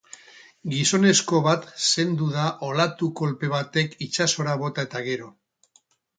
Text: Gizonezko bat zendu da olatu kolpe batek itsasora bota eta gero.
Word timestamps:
Gizonezko 0.69 1.41
bat 1.47 1.67
zendu 1.89 2.31
da 2.39 2.47
olatu 2.69 3.11
kolpe 3.21 3.51
batek 3.53 3.95
itsasora 4.09 4.59
bota 4.65 4.89
eta 4.89 5.05
gero. 5.13 5.31